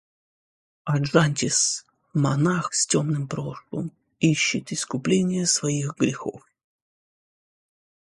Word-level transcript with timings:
Аджантис, 0.93 1.59
монах 2.23 2.73
с 2.79 2.81
тёмным 2.87 3.27
прошлым, 3.27 3.91
ищет 4.31 4.71
искупления 4.71 5.45
своих 5.45 5.95
грехов. 5.95 6.41